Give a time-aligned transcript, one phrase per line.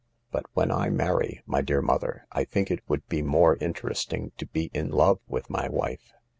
[0.31, 4.47] "But when I marry my dear mother, I think it would be more interesting to
[4.47, 6.15] be in love with my wife."